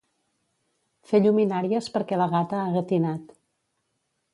[1.11, 3.33] Fer lluminàries perquè la gata ha gatinat.